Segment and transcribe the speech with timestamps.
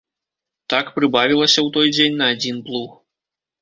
[0.75, 3.01] Так прыбавілася ў той дзень на адзін плуг.